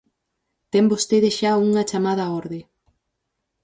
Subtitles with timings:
[0.71, 2.59] Ten vostede xa unha chamada á orde.